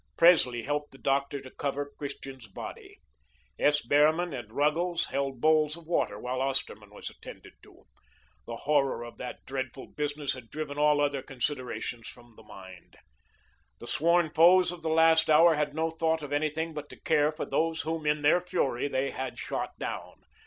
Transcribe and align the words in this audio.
Presley 0.17 0.63
helped 0.63 0.89
the 0.93 0.97
doctor 0.97 1.39
to 1.41 1.51
cover 1.51 1.91
Christian's 1.99 2.47
body. 2.47 2.97
S. 3.59 3.83
Behrman 3.85 4.33
and 4.33 4.51
Ruggles 4.51 5.05
held 5.09 5.39
bowls 5.41 5.77
of 5.77 5.85
water 5.85 6.17
while 6.19 6.41
Osterman 6.41 6.89
was 6.89 7.11
attended 7.11 7.53
to. 7.61 7.83
The 8.47 8.55
horror 8.55 9.03
of 9.03 9.17
that 9.17 9.45
dreadful 9.45 9.89
business 9.95 10.33
had 10.33 10.49
driven 10.49 10.79
all 10.79 10.99
other 10.99 11.21
considerations 11.21 12.07
from 12.07 12.33
the 12.35 12.41
mind. 12.41 12.95
The 13.77 13.85
sworn 13.85 14.31
foes 14.31 14.71
of 14.71 14.81
the 14.81 14.89
last 14.89 15.29
hour 15.29 15.53
had 15.53 15.75
no 15.75 15.91
thought 15.91 16.23
of 16.23 16.33
anything 16.33 16.73
but 16.73 16.89
to 16.89 16.99
care 16.99 17.31
for 17.31 17.45
those 17.45 17.81
whom, 17.81 18.07
in 18.07 18.23
their 18.23 18.41
fury, 18.41 18.87
they 18.87 19.11
had 19.11 19.37
shot 19.37 19.77
down. 19.77 20.15